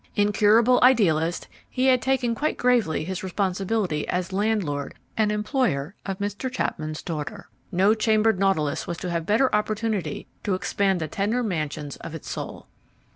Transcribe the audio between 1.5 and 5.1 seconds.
he had taken quite gravely his responsibility as landlord